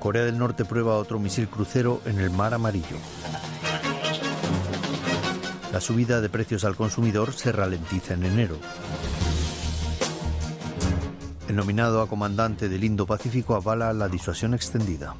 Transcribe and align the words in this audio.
Corea 0.00 0.24
del 0.24 0.38
Norte 0.38 0.64
prueba 0.64 0.96
otro 0.96 1.18
misil 1.18 1.48
crucero 1.48 2.00
en 2.04 2.20
el 2.20 2.30
Mar 2.30 2.54
Amarillo. 2.54 2.96
La 5.72 5.80
subida 5.80 6.20
de 6.20 6.28
precios 6.28 6.64
al 6.64 6.76
consumidor 6.76 7.32
se 7.32 7.52
ralentiza 7.52 8.14
en 8.14 8.24
enero. 8.24 8.56
El 11.48 11.56
nominado 11.56 12.00
a 12.00 12.08
comandante 12.08 12.68
del 12.68 12.84
Indo-Pacífico 12.84 13.54
avala 13.54 13.92
la 13.92 14.08
disuasión 14.08 14.54
extendida. 14.54 15.14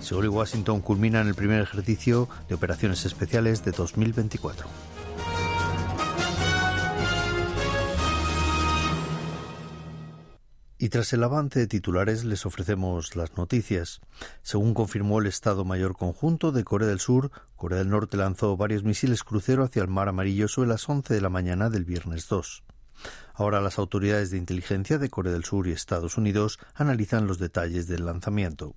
Seúl 0.00 0.24
y 0.24 0.28
Washington 0.28 0.80
culminan 0.80 1.28
el 1.28 1.34
primer 1.34 1.60
ejercicio 1.60 2.28
de 2.48 2.56
operaciones 2.56 3.04
especiales 3.04 3.64
de 3.64 3.70
2024. 3.70 4.66
Y 10.82 10.88
tras 10.88 11.12
el 11.12 11.22
avance 11.22 11.58
de 11.58 11.66
titulares 11.66 12.24
les 12.24 12.46
ofrecemos 12.46 13.14
las 13.14 13.36
noticias. 13.36 14.00
Según 14.42 14.72
confirmó 14.72 15.20
el 15.20 15.26
Estado 15.26 15.66
Mayor 15.66 15.94
Conjunto 15.94 16.52
de 16.52 16.64
Corea 16.64 16.88
del 16.88 17.00
Sur, 17.00 17.30
Corea 17.54 17.80
del 17.80 17.90
Norte 17.90 18.16
lanzó 18.16 18.56
varios 18.56 18.82
misiles 18.82 19.22
crucero 19.22 19.62
hacia 19.62 19.82
el 19.82 19.88
Mar 19.88 20.08
Amarillo 20.08 20.48
sobre 20.48 20.70
las 20.70 20.88
11 20.88 21.12
de 21.12 21.20
la 21.20 21.28
mañana 21.28 21.68
del 21.68 21.84
viernes 21.84 22.28
2. 22.28 22.64
Ahora 23.34 23.60
las 23.60 23.78
autoridades 23.78 24.30
de 24.30 24.38
inteligencia 24.38 24.96
de 24.96 25.10
Corea 25.10 25.34
del 25.34 25.44
Sur 25.44 25.68
y 25.68 25.72
Estados 25.72 26.16
Unidos 26.16 26.58
analizan 26.74 27.26
los 27.26 27.38
detalles 27.38 27.86
del 27.86 28.06
lanzamiento. 28.06 28.74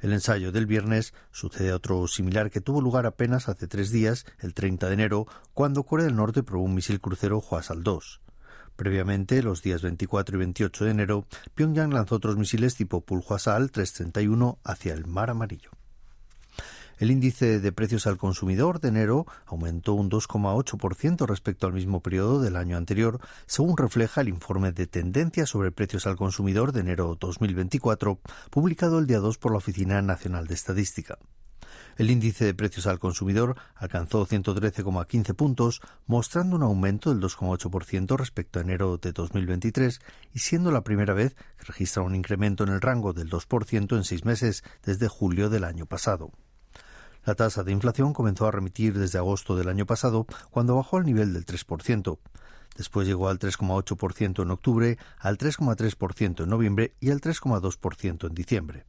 El 0.00 0.12
ensayo 0.12 0.52
del 0.52 0.66
viernes 0.66 1.14
sucede 1.30 1.70
a 1.70 1.76
otro 1.76 2.06
similar 2.08 2.50
que 2.50 2.60
tuvo 2.60 2.82
lugar 2.82 3.06
apenas 3.06 3.48
hace 3.48 3.66
tres 3.66 3.90
días, 3.90 4.26
el 4.40 4.52
30 4.52 4.86
de 4.86 4.92
enero, 4.92 5.26
cuando 5.54 5.84
Corea 5.84 6.04
del 6.04 6.16
Norte 6.16 6.42
probó 6.42 6.64
un 6.64 6.74
misil 6.74 7.00
crucero 7.00 7.40
Hwasal 7.40 7.82
2. 7.82 8.20
Previamente, 8.76 9.42
los 9.42 9.62
días 9.62 9.82
24 9.82 10.36
y 10.36 10.38
28 10.38 10.84
de 10.84 10.90
enero, 10.90 11.26
Pyongyang 11.54 11.92
lanzó 11.92 12.16
otros 12.16 12.36
misiles 12.36 12.74
tipo 12.74 13.00
Pulhuasal 13.00 13.70
331 13.70 14.58
hacia 14.64 14.94
el 14.94 15.06
Mar 15.06 15.30
Amarillo. 15.30 15.70
El 17.02 17.10
índice 17.10 17.58
de 17.58 17.72
precios 17.72 18.06
al 18.06 18.16
consumidor 18.16 18.78
de 18.78 18.88
enero 18.88 19.26
aumentó 19.46 19.94
un 19.94 20.08
2,8% 20.08 21.26
respecto 21.26 21.66
al 21.66 21.72
mismo 21.72 22.00
periodo 22.00 22.40
del 22.40 22.54
año 22.54 22.76
anterior, 22.76 23.18
según 23.46 23.76
refleja 23.76 24.20
el 24.20 24.28
informe 24.28 24.70
de 24.70 24.86
tendencia 24.86 25.44
sobre 25.46 25.72
precios 25.72 26.06
al 26.06 26.16
consumidor 26.16 26.70
de 26.70 26.80
enero 26.80 27.16
2024, 27.18 28.20
publicado 28.50 29.00
el 29.00 29.08
día 29.08 29.18
2 29.18 29.36
por 29.38 29.50
la 29.50 29.58
Oficina 29.58 30.00
Nacional 30.00 30.46
de 30.46 30.54
Estadística. 30.54 31.18
El 31.96 32.10
índice 32.10 32.44
de 32.44 32.54
precios 32.54 32.86
al 32.86 32.98
consumidor 32.98 33.56
alcanzó 33.74 34.26
113,15 34.26 35.34
puntos, 35.34 35.80
mostrando 36.06 36.56
un 36.56 36.62
aumento 36.62 37.10
del 37.10 37.22
2,8% 37.22 38.16
respecto 38.16 38.58
a 38.58 38.62
enero 38.62 38.98
de 38.98 39.12
2023 39.12 40.00
y 40.32 40.38
siendo 40.38 40.70
la 40.70 40.84
primera 40.84 41.14
vez 41.14 41.34
que 41.58 41.64
registra 41.66 42.02
un 42.02 42.14
incremento 42.14 42.64
en 42.64 42.70
el 42.70 42.80
rango 42.80 43.12
del 43.12 43.30
2% 43.30 43.96
en 43.96 44.04
seis 44.04 44.24
meses 44.24 44.64
desde 44.84 45.08
julio 45.08 45.50
del 45.50 45.64
año 45.64 45.86
pasado. 45.86 46.32
La 47.24 47.34
tasa 47.36 47.62
de 47.62 47.70
inflación 47.70 48.12
comenzó 48.12 48.46
a 48.46 48.50
remitir 48.50 48.98
desde 48.98 49.18
agosto 49.18 49.54
del 49.54 49.68
año 49.68 49.86
pasado, 49.86 50.26
cuando 50.50 50.74
bajó 50.74 50.96
al 50.96 51.04
nivel 51.04 51.32
del 51.32 51.46
3%. 51.46 52.18
Después 52.76 53.06
llegó 53.06 53.28
al 53.28 53.38
3,8% 53.38 54.42
en 54.42 54.50
octubre, 54.50 54.98
al 55.18 55.38
3,3% 55.38 56.42
en 56.42 56.48
noviembre 56.48 56.94
y 57.00 57.10
al 57.10 57.20
3,2% 57.20 58.26
en 58.26 58.34
diciembre. 58.34 58.86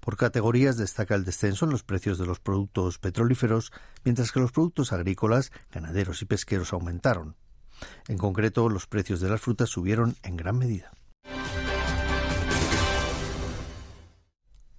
Por 0.00 0.16
categorías 0.16 0.76
destaca 0.76 1.14
el 1.14 1.24
descenso 1.24 1.64
en 1.64 1.70
los 1.70 1.82
precios 1.82 2.18
de 2.18 2.26
los 2.26 2.40
productos 2.40 2.98
petrolíferos, 2.98 3.72
mientras 4.04 4.32
que 4.32 4.40
los 4.40 4.52
productos 4.52 4.92
agrícolas, 4.92 5.52
ganaderos 5.72 6.22
y 6.22 6.24
pesqueros 6.24 6.72
aumentaron. 6.72 7.36
En 8.08 8.18
concreto, 8.18 8.68
los 8.68 8.86
precios 8.86 9.20
de 9.20 9.28
las 9.28 9.40
frutas 9.40 9.68
subieron 9.68 10.16
en 10.22 10.36
gran 10.36 10.58
medida. 10.58 10.92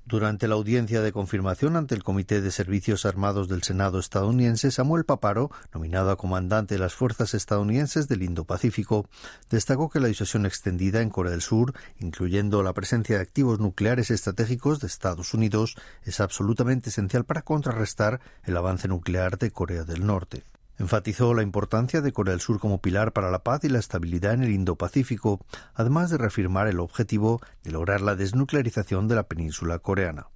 Durante 0.09 0.47
la 0.47 0.55
audiencia 0.55 1.01
de 1.03 1.11
confirmación 1.11 1.75
ante 1.75 1.93
el 1.93 2.01
Comité 2.01 2.41
de 2.41 2.49
Servicios 2.49 3.05
Armados 3.05 3.47
del 3.47 3.61
Senado 3.61 3.99
estadounidense, 3.99 4.71
Samuel 4.71 5.05
Paparo, 5.05 5.51
nominado 5.71 6.09
a 6.09 6.17
comandante 6.17 6.73
de 6.73 6.79
las 6.79 6.95
fuerzas 6.95 7.35
estadounidenses 7.35 8.07
del 8.07 8.23
Indo-Pacífico, 8.23 9.07
destacó 9.51 9.87
que 9.91 9.99
la 9.99 10.07
disuasión 10.07 10.47
extendida 10.47 11.01
en 11.01 11.11
Corea 11.11 11.33
del 11.33 11.43
Sur, 11.43 11.75
incluyendo 11.99 12.63
la 12.63 12.73
presencia 12.73 13.17
de 13.17 13.21
activos 13.21 13.59
nucleares 13.59 14.09
estratégicos 14.09 14.79
de 14.79 14.87
Estados 14.87 15.35
Unidos, 15.35 15.75
es 16.03 16.19
absolutamente 16.21 16.89
esencial 16.89 17.23
para 17.23 17.43
contrarrestar 17.43 18.19
el 18.45 18.57
avance 18.57 18.87
nuclear 18.87 19.37
de 19.37 19.51
Corea 19.51 19.83
del 19.83 20.07
Norte. 20.07 20.43
Enfatizó 20.79 21.33
la 21.33 21.43
importancia 21.43 21.99
de 21.99 22.13
Corea 22.13 22.31
del 22.31 22.39
Sur 22.39 22.57
como 22.57 22.81
pilar 22.81 23.11
para 23.11 23.29
la 23.29 23.43
paz 23.43 23.65
y 23.65 23.69
la 23.69 23.79
estabilidad 23.79 24.33
en 24.33 24.43
el 24.43 24.51
Indo-Pacífico, 24.51 25.45
además 25.73 26.09
de 26.09 26.17
reafirmar 26.17 26.67
el 26.69 26.79
objetivo 26.79 27.41
de 27.63 27.71
lograr 27.71 27.99
la 27.99 28.15
desnuclearización 28.15 29.09
de 29.09 29.15
la 29.15 29.27
península 29.27 29.79
coreana. 29.79 30.27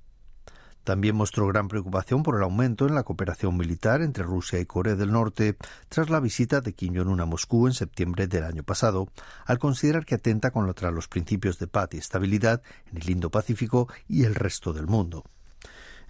También 0.83 1.15
mostró 1.15 1.47
gran 1.47 1.69
preocupación 1.69 2.23
por 2.23 2.35
el 2.35 2.43
aumento 2.43 2.85
en 2.85 2.93
la 2.93 3.03
cooperación 3.03 3.55
militar 3.55 4.01
entre 4.01 4.25
Rusia 4.25 4.59
y 4.59 4.65
Corea 4.65 4.95
del 4.95 5.13
Norte 5.13 5.55
tras 5.87 6.09
la 6.09 6.19
visita 6.19 6.59
de 6.59 6.73
Kim 6.73 6.93
Jong-un 6.93 7.21
a 7.21 7.25
Moscú 7.25 7.67
en 7.67 7.73
septiembre 7.73 8.27
del 8.27 8.43
año 8.43 8.63
pasado, 8.63 9.07
al 9.45 9.59
considerar 9.59 10.05
que 10.05 10.15
atenta 10.15 10.51
contra 10.51 10.91
los 10.91 11.07
principios 11.07 11.57
de 11.57 11.67
paz 11.67 11.87
y 11.93 11.99
estabilidad 11.99 12.61
en 12.91 12.97
el 12.97 13.09
Indo-Pacífico 13.09 13.87
y 14.09 14.25
el 14.25 14.35
resto 14.35 14.73
del 14.73 14.87
mundo. 14.87 15.23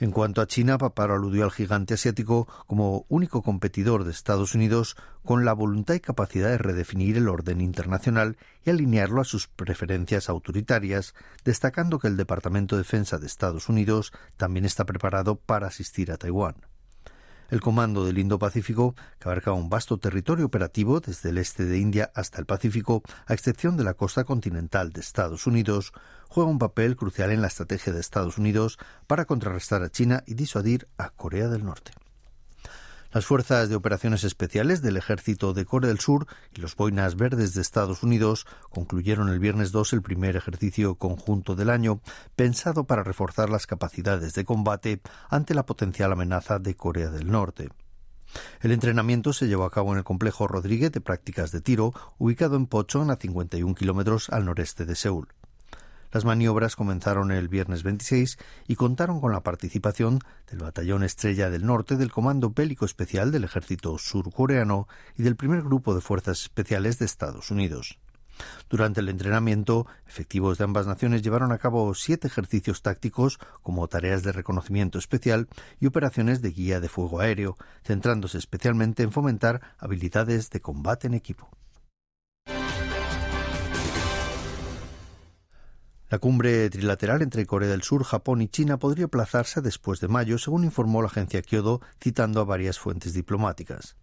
En 0.03 0.11
cuanto 0.11 0.41
a 0.41 0.47
China, 0.47 0.77
Paparo 0.77 1.13
aludió 1.13 1.45
al 1.45 1.51
gigante 1.53 1.93
asiático 1.93 2.45
como 2.67 3.05
único 3.07 3.41
competidor 3.41 4.03
de 4.03 4.11
Estados 4.11 4.53
Unidos 4.53 4.97
con 5.23 5.45
la 5.45 5.53
voluntad 5.53 5.93
y 5.93 6.01
capacidad 6.01 6.49
de 6.49 6.57
redefinir 6.57 7.15
el 7.15 7.29
orden 7.29 7.61
internacional 7.61 8.35
y 8.65 8.71
alinearlo 8.71 9.21
a 9.21 9.23
sus 9.23 9.47
preferencias 9.47 10.27
autoritarias, 10.27 11.15
destacando 11.45 11.99
que 11.99 12.09
el 12.09 12.17
Departamento 12.17 12.75
de 12.75 12.81
Defensa 12.81 13.17
de 13.17 13.27
Estados 13.27 13.69
Unidos 13.69 14.11
también 14.35 14.65
está 14.65 14.83
preparado 14.83 15.37
para 15.37 15.67
asistir 15.67 16.11
a 16.11 16.17
Taiwán. 16.17 16.55
El 17.53 17.61
Comando 17.61 18.03
del 18.03 18.17
Indo-Pacífico, 18.17 18.95
que 19.19 19.29
abarca 19.29 19.51
un 19.51 19.69
vasto 19.69 19.99
territorio 19.99 20.47
operativo 20.47 21.01
desde 21.01 21.29
el 21.29 21.37
este 21.37 21.65
de 21.65 21.77
India 21.77 22.11
hasta 22.15 22.39
el 22.39 22.47
Pacífico, 22.47 23.03
a 23.27 23.35
excepción 23.35 23.77
de 23.77 23.83
la 23.83 23.93
costa 23.93 24.23
continental 24.23 24.91
de 24.91 25.01
Estados 25.01 25.45
Unidos, 25.45 25.93
juega 26.29 26.49
un 26.49 26.57
papel 26.57 26.95
crucial 26.95 27.29
en 27.29 27.41
la 27.43 27.49
estrategia 27.49 27.93
de 27.93 27.99
Estados 27.99 28.39
Unidos 28.39 28.79
para 29.05 29.25
contrarrestar 29.25 29.83
a 29.83 29.91
China 29.91 30.23
y 30.25 30.33
disuadir 30.33 30.87
a 30.97 31.11
Corea 31.11 31.47
del 31.47 31.63
Norte. 31.63 31.91
Las 33.13 33.27
fuerzas 33.27 33.69
de 33.69 33.75
operaciones 33.75 34.23
especiales 34.23 34.81
del 34.81 34.97
ejército 34.97 35.53
de 35.53 35.65
Corea 35.65 35.87
del 35.87 35.99
Sur 35.99 36.25
y 36.51 36.61
los 36.61 36.75
boinas 36.75 37.15
verdes 37.15 37.53
de 37.53 37.61
Estados 37.61 38.01
Unidos 38.01 38.47
concluyeron 38.71 39.29
el 39.29 39.37
viernes 39.37 39.71
2 39.71 39.93
el 39.93 40.01
primer 40.01 40.35
ejercicio 40.35 40.95
conjunto 40.95 41.55
del 41.55 41.69
año, 41.69 42.01
pensado 42.35 42.85
para 42.85 43.03
reforzar 43.03 43.51
las 43.51 43.67
capacidades 43.67 44.33
de 44.33 44.45
combate 44.45 44.99
ante 45.29 45.53
la 45.53 45.67
potencial 45.67 46.11
amenaza 46.11 46.57
de 46.57 46.75
Corea 46.75 47.11
del 47.11 47.29
Norte. 47.29 47.69
El 48.61 48.71
entrenamiento 48.71 49.31
se 49.31 49.47
llevó 49.47 49.65
a 49.65 49.71
cabo 49.71 49.91
en 49.91 49.99
el 49.99 50.03
complejo 50.03 50.47
Rodríguez 50.47 50.91
de 50.91 51.01
prácticas 51.01 51.51
de 51.51 51.61
tiro, 51.61 51.93
ubicado 52.17 52.55
en 52.55 52.65
Pochon, 52.65 53.11
a 53.11 53.17
51 53.17 53.75
kilómetros 53.75 54.31
al 54.31 54.45
noreste 54.45 54.85
de 54.85 54.95
Seúl. 54.95 55.27
Las 56.13 56.25
maniobras 56.25 56.75
comenzaron 56.75 57.31
el 57.31 57.47
viernes 57.47 57.81
26 57.81 58.37
y 58.67 58.75
contaron 58.75 59.19
con 59.19 59.31
la 59.31 59.41
participación 59.41 60.19
del 60.47 60.59
Batallón 60.59 61.03
Estrella 61.03 61.49
del 61.49 61.65
Norte 61.65 61.97
del 61.97 62.11
Comando 62.11 62.51
Bélico 62.51 62.85
Especial 62.85 63.31
del 63.31 63.45
Ejército 63.45 63.97
Surcoreano 63.97 64.87
y 65.17 65.23
del 65.23 65.35
primer 65.35 65.63
grupo 65.63 65.95
de 65.95 66.01
Fuerzas 66.01 66.43
Especiales 66.43 66.99
de 66.99 67.05
Estados 67.05 67.49
Unidos. 67.49 67.97
Durante 68.69 68.99
el 68.99 69.09
entrenamiento, 69.09 69.87
efectivos 70.07 70.59
de 70.59 70.65
ambas 70.65 70.85
naciones 70.85 71.23
llevaron 71.23 71.51
a 71.51 71.57
cabo 71.57 71.91
siete 71.95 72.27
ejercicios 72.27 72.83
tácticos 72.83 73.39
como 73.63 73.87
tareas 73.87 74.21
de 74.21 74.33
reconocimiento 74.33 74.99
especial 74.99 75.47
y 75.79 75.87
operaciones 75.87 76.43
de 76.43 76.51
guía 76.51 76.79
de 76.79 76.89
fuego 76.89 77.21
aéreo, 77.21 77.57
centrándose 77.83 78.37
especialmente 78.37 79.01
en 79.01 79.11
fomentar 79.11 79.61
habilidades 79.79 80.51
de 80.51 80.61
combate 80.61 81.07
en 81.07 81.15
equipo. 81.15 81.49
La 86.13 86.19
cumbre 86.19 86.69
trilateral 86.69 87.23
entre 87.23 87.47
Corea 87.47 87.69
del 87.69 87.81
Sur, 87.81 88.03
Japón 88.03 88.43
y 88.43 88.47
China 88.47 88.77
podría 88.77 89.05
aplazarse 89.05 89.61
después 89.61 89.99
de 89.99 90.07
mayo, 90.07 90.37
según 90.37 90.63
informó 90.63 91.01
la 91.01 91.07
agencia 91.07 91.41
Kyodo, 91.41 91.81
citando 91.99 92.39
a 92.39 92.43
varias 92.43 92.77
fuentes 92.77 93.13
diplomáticas. 93.15 93.95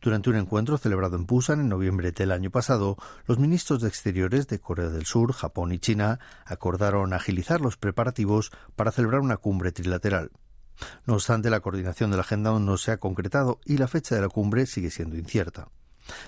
Durante 0.00 0.30
un 0.30 0.36
encuentro 0.36 0.78
celebrado 0.78 1.16
en 1.16 1.26
Busan 1.26 1.60
en 1.60 1.68
noviembre 1.68 2.12
del 2.12 2.32
año 2.32 2.50
pasado, 2.50 2.96
los 3.26 3.38
ministros 3.38 3.82
de 3.82 3.88
Exteriores 3.88 4.48
de 4.48 4.58
Corea 4.58 4.88
del 4.88 5.04
Sur, 5.04 5.34
Japón 5.34 5.72
y 5.72 5.78
China 5.78 6.18
acordaron 6.46 7.12
agilizar 7.12 7.60
los 7.60 7.76
preparativos 7.76 8.52
para 8.74 8.90
celebrar 8.90 9.20
una 9.20 9.36
cumbre 9.36 9.70
trilateral. 9.70 10.30
No 11.04 11.12
obstante, 11.12 11.50
la 11.50 11.60
coordinación 11.60 12.10
de 12.10 12.16
la 12.16 12.22
agenda 12.22 12.48
aún 12.48 12.64
no 12.64 12.78
se 12.78 12.90
ha 12.90 12.96
concretado 12.96 13.60
y 13.66 13.76
la 13.76 13.86
fecha 13.86 14.14
de 14.14 14.22
la 14.22 14.30
cumbre 14.30 14.64
sigue 14.64 14.90
siendo 14.90 15.18
incierta. 15.18 15.68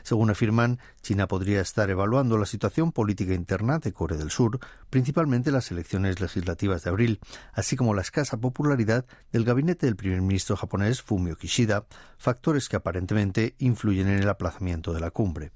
Según 0.03 0.31
afirman, 0.31 0.79
China 1.03 1.29
podría 1.29 1.61
estar 1.61 1.91
evaluando 1.91 2.39
la 2.39 2.47
situación 2.47 2.93
política 2.93 3.35
interna 3.35 3.79
de 3.79 3.93
Corea 3.93 4.19
del 4.19 4.31
Sur, 4.31 4.59
principalmente 4.91 5.51
las 5.51 5.71
elecciones 5.71 6.21
legislativas 6.21 6.85
de 6.85 6.91
abril, 6.91 7.21
así 7.53 7.77
como 7.77 7.95
la 7.95 8.03
escasa 8.03 8.39
popularidad 8.39 9.05
del 9.33 9.45
gabinete 9.45 9.87
del 9.87 9.97
primer 9.97 10.21
ministro 10.21 10.57
japonés 10.57 11.03
Fumio 11.03 11.37
Kishida, 11.37 11.87
factores 12.19 12.69
que 12.69 12.77
aparentemente 12.77 13.55
influyen 13.59 14.09
en 14.09 14.19
el 14.19 14.29
aplazamiento 14.29 14.93
de 14.93 15.01
la 15.01 15.11
cumbre. 15.11 15.53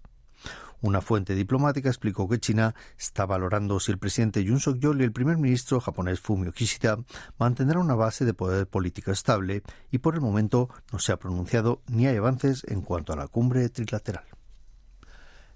Una 0.83 1.01
fuente 1.01 1.35
diplomática 1.35 1.89
explicó 1.89 2.29
que 2.29 2.39
China 2.39 2.75
está 2.99 3.27
valorando 3.27 3.81
si 3.81 3.93
el 3.93 3.99
presidente 3.99 4.45
Yoon 4.45 4.61
Suk-yeol 4.61 5.01
y 5.01 5.05
el 5.05 5.13
primer 5.13 5.39
ministro 5.39 5.81
japonés 5.81 6.21
Fumio 6.21 6.53
Kishida 6.53 6.99
mantendrán 7.39 7.83
una 7.83 7.95
base 7.95 8.25
de 8.25 8.35
poder 8.35 8.67
político 8.67 9.11
estable 9.11 9.63
y 9.91 9.99
por 9.99 10.15
el 10.15 10.21
momento 10.21 10.69
no 10.93 10.99
se 10.99 11.13
ha 11.13 11.19
pronunciado 11.19 11.83
ni 11.87 12.07
hay 12.07 12.17
avances 12.17 12.65
en 12.69 12.83
cuanto 12.83 13.13
a 13.13 13.17
la 13.17 13.29
cumbre 13.29 13.69
trilateral. 13.69 14.25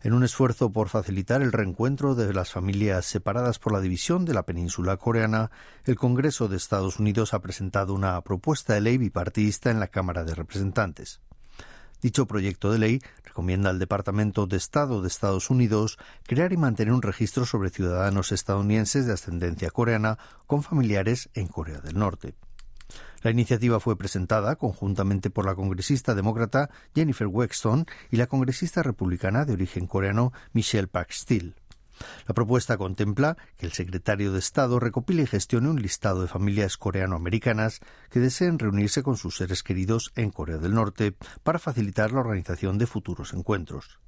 En 0.02 0.14
un 0.14 0.24
esfuerzo 0.24 0.72
por 0.72 0.88
facilitar 0.88 1.42
el 1.42 1.52
reencuentro 1.52 2.14
de 2.14 2.32
las 2.32 2.50
familias 2.50 3.04
separadas 3.04 3.58
por 3.58 3.74
la 3.74 3.82
división 3.82 4.24
de 4.24 4.32
la 4.32 4.44
península 4.44 4.96
coreana, 4.96 5.50
el 5.84 5.96
Congreso 5.96 6.48
de 6.48 6.56
Estados 6.56 6.98
Unidos 6.98 7.34
ha 7.34 7.42
presentado 7.42 7.92
una 7.92 8.18
propuesta 8.22 8.72
de 8.72 8.80
ley 8.80 8.96
bipartidista 8.96 9.70
en 9.70 9.78
la 9.78 9.88
Cámara 9.88 10.24
de 10.24 10.34
Representantes. 10.34 11.20
Dicho 12.02 12.26
proyecto 12.26 12.72
de 12.72 12.78
ley 12.78 13.02
recomienda 13.24 13.70
al 13.70 13.78
Departamento 13.78 14.46
de 14.46 14.56
Estado 14.56 15.02
de 15.02 15.08
Estados 15.08 15.50
Unidos 15.50 15.98
crear 16.26 16.52
y 16.52 16.56
mantener 16.56 16.94
un 16.94 17.02
registro 17.02 17.44
sobre 17.44 17.70
ciudadanos 17.70 18.32
estadounidenses 18.32 19.06
de 19.06 19.12
ascendencia 19.12 19.70
coreana 19.70 20.18
con 20.46 20.62
familiares 20.62 21.28
en 21.34 21.46
Corea 21.46 21.80
del 21.80 21.98
Norte. 21.98 22.34
La 23.22 23.30
iniciativa 23.30 23.80
fue 23.80 23.98
presentada 23.98 24.56
conjuntamente 24.56 25.28
por 25.28 25.44
la 25.44 25.54
congresista 25.54 26.14
demócrata 26.14 26.70
Jennifer 26.94 27.26
Wexton 27.26 27.86
y 28.10 28.16
la 28.16 28.26
congresista 28.26 28.82
republicana 28.82 29.44
de 29.44 29.52
origen 29.52 29.86
coreano 29.86 30.32
Michelle 30.54 30.88
Park 30.88 31.10
Steele. 31.12 31.54
La 32.26 32.34
propuesta 32.34 32.76
contempla 32.76 33.36
que 33.56 33.66
el 33.66 33.72
secretario 33.72 34.32
de 34.32 34.38
Estado 34.38 34.78
recopile 34.80 35.22
y 35.22 35.26
gestione 35.26 35.68
un 35.68 35.82
listado 35.82 36.22
de 36.22 36.28
familias 36.28 36.76
coreano-americanas 36.76 37.80
que 38.10 38.20
deseen 38.20 38.58
reunirse 38.58 39.02
con 39.02 39.16
sus 39.16 39.36
seres 39.36 39.62
queridos 39.62 40.12
en 40.16 40.30
Corea 40.30 40.58
del 40.58 40.74
Norte 40.74 41.14
para 41.42 41.58
facilitar 41.58 42.12
la 42.12 42.20
organización 42.20 42.78
de 42.78 42.86
futuros 42.86 43.32
encuentros. 43.32 44.00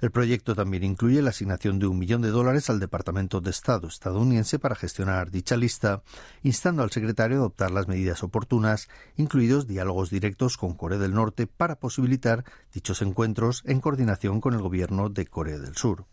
El 0.00 0.10
proyecto 0.10 0.54
también 0.54 0.82
incluye 0.82 1.22
la 1.22 1.30
asignación 1.30 1.78
de 1.78 1.86
un 1.86 1.98
millón 1.98 2.20
de 2.20 2.28
dólares 2.28 2.68
al 2.68 2.80
Departamento 2.80 3.40
de 3.40 3.50
Estado 3.50 3.86
estadounidense 3.88 4.58
para 4.58 4.74
gestionar 4.74 5.30
dicha 5.30 5.56
lista, 5.56 6.02
instando 6.42 6.82
al 6.82 6.90
secretario 6.90 7.36
a 7.36 7.40
adoptar 7.40 7.70
las 7.70 7.88
medidas 7.88 8.22
oportunas, 8.22 8.88
incluidos 9.16 9.66
diálogos 9.66 10.10
directos 10.10 10.56
con 10.56 10.74
Corea 10.74 10.98
del 10.98 11.14
Norte 11.14 11.46
para 11.46 11.76
posibilitar 11.76 12.44
dichos 12.72 13.02
encuentros 13.02 13.62
en 13.66 13.80
coordinación 13.80 14.40
con 14.40 14.54
el 14.54 14.62
gobierno 14.62 15.08
de 15.08 15.26
Corea 15.26 15.58
del 15.58 15.76
Sur. 15.76 16.06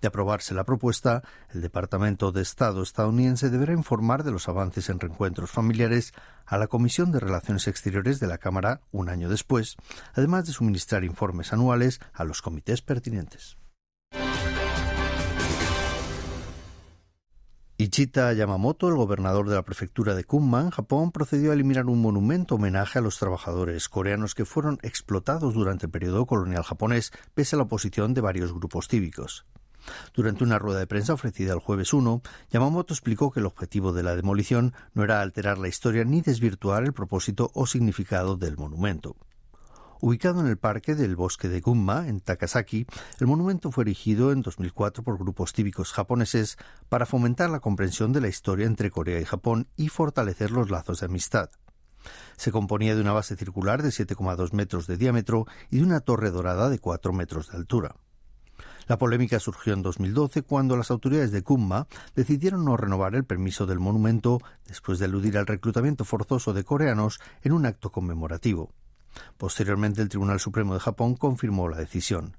De 0.00 0.08
aprobarse 0.08 0.54
la 0.54 0.64
propuesta, 0.64 1.22
el 1.52 1.62
Departamento 1.62 2.32
de 2.32 2.42
Estado 2.42 2.82
estadounidense 2.82 3.50
deberá 3.50 3.72
informar 3.72 4.24
de 4.24 4.32
los 4.32 4.48
avances 4.48 4.88
en 4.88 5.00
reencuentros 5.00 5.50
familiares 5.50 6.12
a 6.44 6.58
la 6.58 6.66
Comisión 6.66 7.12
de 7.12 7.20
Relaciones 7.20 7.66
Exteriores 7.68 8.20
de 8.20 8.26
la 8.26 8.38
Cámara 8.38 8.80
un 8.92 9.08
año 9.08 9.28
después, 9.28 9.76
además 10.14 10.46
de 10.46 10.52
suministrar 10.52 11.04
informes 11.04 11.52
anuales 11.52 12.00
a 12.12 12.24
los 12.24 12.42
comités 12.42 12.82
pertinentes. 12.82 13.56
Ichita 17.78 18.32
Yamamoto, 18.32 18.88
el 18.88 18.94
gobernador 18.94 19.50
de 19.50 19.54
la 19.54 19.62
prefectura 19.62 20.14
de 20.14 20.24
Kunman, 20.24 20.70
Japón, 20.70 21.12
procedió 21.12 21.50
a 21.50 21.54
eliminar 21.54 21.84
un 21.86 22.00
monumento 22.00 22.54
homenaje 22.54 22.98
a 22.98 23.02
los 23.02 23.18
trabajadores 23.18 23.90
coreanos 23.90 24.34
que 24.34 24.46
fueron 24.46 24.78
explotados 24.80 25.52
durante 25.52 25.84
el 25.84 25.92
periodo 25.92 26.24
colonial 26.24 26.62
japonés, 26.62 27.12
pese 27.34 27.54
a 27.54 27.58
la 27.58 27.64
oposición 27.64 28.14
de 28.14 28.22
varios 28.22 28.54
grupos 28.54 28.88
cívicos. 28.88 29.44
Durante 30.14 30.44
una 30.44 30.58
rueda 30.58 30.80
de 30.80 30.86
prensa 30.86 31.14
ofrecida 31.14 31.52
el 31.52 31.60
jueves 31.60 31.92
1, 31.92 32.22
Yamamoto 32.50 32.94
explicó 32.94 33.30
que 33.30 33.40
el 33.40 33.46
objetivo 33.46 33.92
de 33.92 34.02
la 34.02 34.16
demolición 34.16 34.74
no 34.94 35.04
era 35.04 35.20
alterar 35.20 35.58
la 35.58 35.68
historia 35.68 36.04
ni 36.04 36.20
desvirtuar 36.20 36.84
el 36.84 36.92
propósito 36.92 37.50
o 37.54 37.66
significado 37.66 38.36
del 38.36 38.56
monumento. 38.56 39.16
Ubicado 40.00 40.40
en 40.40 40.46
el 40.46 40.58
parque 40.58 40.94
del 40.94 41.16
bosque 41.16 41.48
de 41.48 41.60
Gunma, 41.60 42.06
en 42.06 42.20
Takasaki, 42.20 42.86
el 43.18 43.26
monumento 43.26 43.70
fue 43.72 43.84
erigido 43.84 44.30
en 44.30 44.42
2004 44.42 45.02
por 45.02 45.18
grupos 45.18 45.52
cívicos 45.54 45.92
japoneses 45.92 46.58
para 46.90 47.06
fomentar 47.06 47.48
la 47.48 47.60
comprensión 47.60 48.12
de 48.12 48.20
la 48.20 48.28
historia 48.28 48.66
entre 48.66 48.90
Corea 48.90 49.20
y 49.20 49.24
Japón 49.24 49.68
y 49.74 49.88
fortalecer 49.88 50.50
los 50.50 50.70
lazos 50.70 51.00
de 51.00 51.06
amistad. 51.06 51.48
Se 52.36 52.52
componía 52.52 52.94
de 52.94 53.00
una 53.00 53.12
base 53.12 53.36
circular 53.36 53.82
de 53.82 53.88
7,2 53.88 54.52
metros 54.52 54.86
de 54.86 54.98
diámetro 54.98 55.46
y 55.70 55.78
de 55.78 55.84
una 55.84 56.00
torre 56.00 56.30
dorada 56.30 56.68
de 56.68 56.78
4 56.78 57.12
metros 57.14 57.48
de 57.48 57.56
altura. 57.56 57.96
La 58.88 58.98
polémica 58.98 59.40
surgió 59.40 59.72
en 59.72 59.82
2012 59.82 60.42
cuando 60.42 60.76
las 60.76 60.92
autoridades 60.92 61.32
de 61.32 61.42
Kumma 61.42 61.88
decidieron 62.14 62.64
no 62.64 62.76
renovar 62.76 63.16
el 63.16 63.24
permiso 63.24 63.66
del 63.66 63.80
monumento 63.80 64.40
después 64.66 65.00
de 65.00 65.06
aludir 65.06 65.38
al 65.38 65.46
reclutamiento 65.46 66.04
forzoso 66.04 66.52
de 66.52 66.62
coreanos 66.62 67.18
en 67.42 67.52
un 67.52 67.66
acto 67.66 67.90
conmemorativo. 67.90 68.70
Posteriormente, 69.38 70.02
el 70.02 70.08
Tribunal 70.08 70.38
Supremo 70.38 70.74
de 70.74 70.80
Japón 70.80 71.16
confirmó 71.16 71.68
la 71.68 71.78
decisión. 71.78 72.36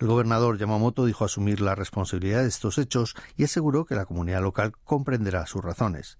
El 0.00 0.08
gobernador 0.08 0.58
Yamamoto 0.58 1.04
dijo 1.04 1.24
asumir 1.24 1.60
la 1.60 1.76
responsabilidad 1.76 2.42
de 2.42 2.48
estos 2.48 2.78
hechos 2.78 3.14
y 3.36 3.44
aseguró 3.44 3.84
que 3.84 3.94
la 3.94 4.04
comunidad 4.04 4.42
local 4.42 4.72
comprenderá 4.82 5.46
sus 5.46 5.62
razones. 5.62 6.18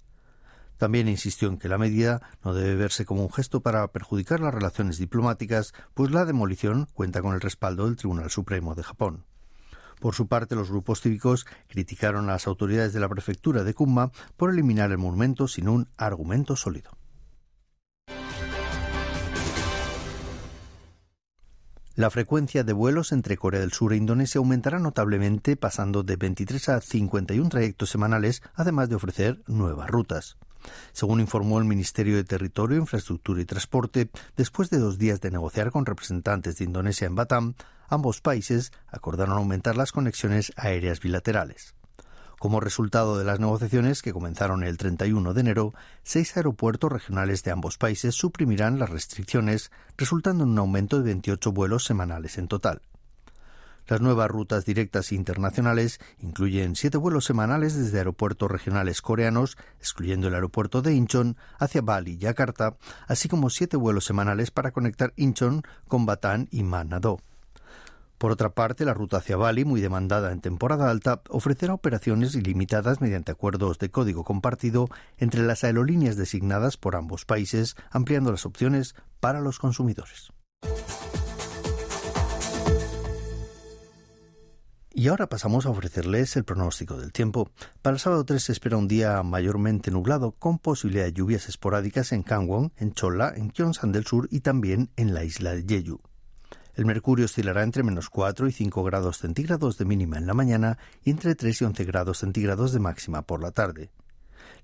También 0.77 1.09
insistió 1.09 1.49
en 1.49 1.59
que 1.59 1.69
la 1.69 1.79
medida 1.79 2.23
no 2.45 2.55
debe 2.55 2.77
verse 2.77 3.05
como 3.05 3.23
un 3.23 3.33
gesto 3.33 3.61
para 3.61 3.89
perjudicar 3.89 4.41
las 4.41 4.55
relaciones 4.55 4.99
diplomáticas, 4.99 5.75
pues 5.95 6.13
la 6.13 6.25
demolición 6.25 6.87
cuenta 6.95 7.23
con 7.23 7.35
el 7.35 7.41
respaldo 7.41 7.87
del 7.87 7.97
Tribunal 7.97 8.31
Supremo 8.31 8.77
de 8.77 8.85
Japón. 8.85 9.25
Por 10.03 10.17
su 10.17 10.27
parte, 10.27 10.57
los 10.57 10.69
grupos 10.69 11.01
cívicos 11.01 11.47
criticaron 11.69 12.25
a 12.25 12.33
las 12.33 12.49
autoridades 12.49 12.93
de 12.93 12.99
la 12.99 13.09
prefectura 13.09 13.63
de 13.63 13.73
Kumma 13.73 14.11
por 14.37 14.51
eliminar 14.51 14.91
el 14.91 14.99
monumento 14.99 15.47
sin 15.47 15.69
un 15.69 15.89
argumento 15.97 16.57
sólido. 16.57 16.91
La 21.95 22.11
frecuencia 22.11 22.65
de 22.65 22.73
vuelos 22.73 23.13
entre 23.13 23.37
Corea 23.37 23.61
del 23.61 23.71
Sur 23.71 23.93
e 23.93 23.97
Indonesia 23.97 24.41
aumentará 24.41 24.81
notablemente, 24.81 25.57
pasando 25.57 26.03
de 26.03 26.17
23 26.17 26.69
a 26.71 26.81
51 26.81 27.49
trayectos 27.49 27.91
semanales, 27.91 28.43
además 28.55 28.89
de 28.89 28.97
ofrecer 28.97 29.45
nuevas 29.47 29.89
rutas. 29.89 30.37
Según 30.93 31.21
informó 31.21 31.59
el 31.59 31.65
Ministerio 31.65 32.17
de 32.17 32.25
Territorio, 32.25 32.79
Infraestructura 32.79 33.41
y 33.41 33.45
Transporte, 33.45 34.11
después 34.37 34.71
de 34.71 34.79
dos 34.79 34.99
días 34.99 35.21
de 35.21 35.31
negociar 35.31 35.71
con 35.71 35.87
representantes 35.87 36.59
de 36.59 36.65
Indonesia 36.65 37.07
en 37.07 37.15
Batam, 37.15 37.55
ambos 37.89 38.21
países 38.21 38.73
acordaron 38.89 39.37
aumentar 39.37 39.77
las 39.77 39.93
conexiones 39.93 40.53
aéreas 40.57 41.01
bilaterales. 41.01 41.75
Como 42.43 42.59
resultado 42.59 43.19
de 43.19 43.25
las 43.25 43.39
negociaciones 43.39 44.03
que 44.03 44.13
comenzaron 44.13 44.65
el 44.65 44.77
31 44.77 45.33
de 45.33 45.41
enero, 45.41 45.75
seis 46.03 46.37
aeropuertos 46.37 46.91
regionales 46.91 47.45
de 47.45 47.53
ambos 47.53 47.79
países 47.79 48.17
suprimirán 48.17 48.81
las 48.81 48.91
restricciones, 48.91 49.71
resultando 49.97 50.43
en 50.43 50.51
un 50.51 50.59
aumento 50.59 50.99
de 50.99 51.05
28 51.05 51.53
vuelos 51.53 51.85
semanales 51.85 52.39
en 52.39 52.49
total. 52.49 52.83
Las 53.89 54.01
nuevas 54.01 54.31
rutas 54.31 54.65
directas 54.65 55.13
internacionales 55.13 56.01
incluyen 56.21 56.77
siete 56.77 56.99
vuelos 56.99 57.25
semanales 57.25 57.77
desde 57.77 57.99
aeropuertos 57.99 58.51
regionales 58.51 59.03
coreanos, 59.03 59.59
excluyendo 59.81 60.29
el 60.29 60.35
aeropuerto 60.35 60.83
de 60.83 60.95
Incheon, 60.95 61.37
hacia 61.59 61.83
Bali 61.83 62.13
y 62.13 62.19
Yakarta, 62.19 62.77
así 63.09 63.29
como 63.29 63.51
siete 63.51 63.77
vuelos 63.77 64.05
semanales 64.05 64.51
para 64.51 64.71
conectar 64.71 65.13
Incheon 65.17 65.63
con 65.89 66.07
Batán 66.07 66.49
y 66.51 66.63
Manado. 66.63 67.19
Por 68.23 68.31
otra 68.31 68.51
parte, 68.51 68.85
la 68.85 68.95
ruta 68.95 69.17
hacia 69.17 69.37
Bali, 69.37 69.65
muy 69.65 69.81
demandada 69.81 70.31
en 70.31 70.41
temporada 70.41 70.89
alta, 70.89 71.23
ofrecerá 71.29 71.75
operaciones 71.75 72.37
ilimitadas 72.37 73.01
mediante 73.01 73.33
acuerdos 73.33 73.81
de 73.81 73.91
código 73.91 74.23
compartido 74.23 74.89
entre 75.19 75.43
las 75.43 75.65
aerolíneas 75.65 76.15
designadas 76.15 76.77
por 76.77 76.95
ambos 76.95 77.25
países, 77.25 77.75
ampliando 77.91 78.31
las 78.31 78.47
opciones 78.47 78.95
para 79.19 79.41
los 79.41 79.59
consumidores. 79.59 80.31
Y 84.95 85.09
ahora 85.09 85.27
pasamos 85.27 85.65
a 85.65 85.71
ofrecerles 85.71 86.37
el 86.37 86.45
pronóstico 86.45 86.99
del 86.99 87.13
tiempo. 87.13 87.49
Para 87.81 87.95
el 87.95 88.01
sábado 88.01 88.25
3 88.25 88.43
se 88.43 88.53
espera 88.53 88.77
un 88.77 88.89
día 88.89 89.23
mayormente 89.23 89.91
nublado, 89.91 90.33
con 90.33 90.59
posibilidad 90.59 91.05
de 91.05 91.15
lluvias 91.15 91.49
esporádicas 91.49 92.13
en 92.13 92.23
Kangwon, 92.23 92.73
en 92.77 92.93
Cholla, 92.93 93.33
en 93.35 93.51
Gyeongsang 93.53 93.91
del 93.91 94.05
Sur 94.05 94.29
y 94.31 94.41
también 94.41 94.91
en 94.97 95.15
la 95.15 95.25
isla 95.25 95.55
de 95.55 95.65
Jeju. 95.67 95.99
El 96.75 96.85
mercurio 96.85 97.25
oscilará 97.25 97.63
entre 97.63 97.83
menos 97.83 98.11
4 98.11 98.47
y 98.49 98.53
5 98.53 98.85
grados 98.85 99.17
centígrados 99.17 99.79
de 99.79 99.87
mínima 99.87 100.19
en 100.19 100.27
la 100.27 100.35
mañana 100.35 100.77
y 101.03 101.11
entre 101.11 101.35
3 101.35 101.63
y 101.63 101.65
11 101.65 101.85
grados 101.85 102.19
centígrados 102.19 102.73
de 102.73 102.81
máxima 102.81 103.23
por 103.23 103.43
la 103.43 103.53
tarde. 103.53 103.91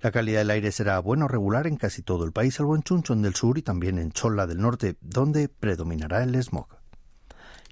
La 0.01 0.11
calidad 0.11 0.41
del 0.41 0.51
aire 0.51 0.71
será 0.71 0.99
bueno 0.99 1.27
regular 1.27 1.65
en 1.65 1.75
casi 1.75 2.03
todo 2.03 2.23
el 2.23 2.33
país, 2.33 2.53
salvo 2.53 2.75
en 2.75 2.83
Chunchon 2.83 3.23
del 3.23 3.33
sur 3.33 3.57
y 3.57 3.63
también 3.63 3.97
en 3.97 4.11
Cholla 4.11 4.45
del 4.45 4.61
norte, 4.61 4.95
donde 5.01 5.49
predominará 5.49 6.21
el 6.21 6.35
smog. 6.43 6.78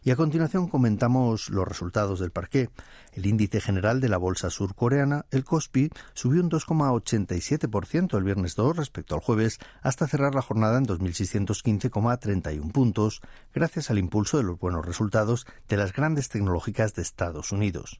Y 0.04 0.12
a 0.12 0.16
continuación 0.16 0.68
comentamos 0.68 1.50
los 1.50 1.68
resultados 1.68 2.20
del 2.20 2.32
parqué. 2.32 2.70
El 3.14 3.26
índice 3.26 3.60
general 3.60 4.00
de 4.00 4.10
la 4.10 4.18
bolsa 4.18 4.50
surcoreana, 4.50 5.26
el 5.32 5.44
Kospi, 5.44 5.90
subió 6.14 6.42
un 6.42 6.50
2,87% 6.50 8.18
el 8.18 8.24
viernes 8.24 8.56
2 8.56 8.78
respecto 8.78 9.16
al 9.16 9.22
jueves, 9.22 9.60
hasta 9.82 10.08
cerrar 10.08 10.36
la 10.36 10.42
jornada 10.42 10.78
en 10.78 10.86
2.615,31 10.86 12.72
puntos, 12.72 13.22
gracias 13.54 13.90
al 13.90 13.98
impulso 13.98 14.38
de 14.38 14.44
los 14.44 14.60
buenos 14.60 14.86
resultados 14.86 15.46
de 15.68 15.78
las 15.78 15.94
grandes 15.94 16.30
tecnológicas 16.30 16.94
de 16.94 17.02
Estados 17.02 17.52
Unidos. 17.52 18.00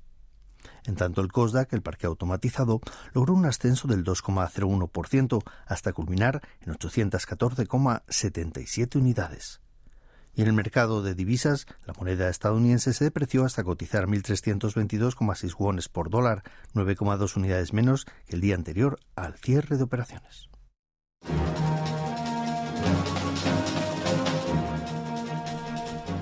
En 0.86 0.96
tanto, 0.96 1.22
el 1.22 1.32
COSDAC, 1.32 1.74
el 1.74 1.82
parque 1.82 2.08
automatizado, 2.08 2.80
logró 3.14 3.34
un 3.34 3.46
ascenso 3.46 3.88
del 3.88 4.06
2,01% 4.06 5.44
hasta 5.66 5.94
culminar 5.94 6.42
en 6.62 6.74
814,77 6.74 8.96
unidades. 8.96 9.62
Y 10.38 10.44
en 10.44 10.50
el 10.50 10.54
mercado 10.54 11.02
de 11.02 11.16
divisas, 11.16 11.66
la 11.88 11.94
moneda 11.98 12.30
estadounidense 12.30 12.94
se 12.94 13.04
depreció 13.04 13.44
hasta 13.44 13.64
cotizar 13.64 14.06
1.322,6 14.06 15.56
wones 15.58 15.90
por 15.90 16.12
dólar, 16.12 16.44
9,2 16.76 17.38
unidades 17.38 17.74
menos 17.74 18.06
que 18.28 18.36
el 18.36 18.42
día 18.42 18.54
anterior 18.54 19.00
al 19.16 19.34
cierre 19.34 19.78
de 19.78 19.84
operaciones. 19.84 20.48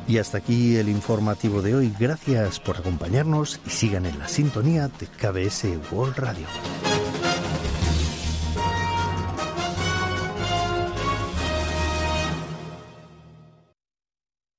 Y 0.07 0.17
hasta 0.17 0.37
aquí 0.37 0.77
el 0.77 0.87
informativo 0.87 1.61
de 1.61 1.75
hoy. 1.75 1.93
Gracias 1.99 2.61
por 2.61 2.77
acompañarnos 2.77 3.59
y 3.65 3.69
sigan 3.69 4.05
en 4.05 4.17
la 4.17 4.29
sintonía 4.29 4.87
de 4.87 5.07
KBS 5.07 5.91
World 5.91 6.15
Radio. 6.15 6.47